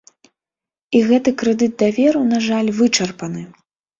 [0.99, 3.41] І гэты крэдыт даверу, на жаль, вычарпаны.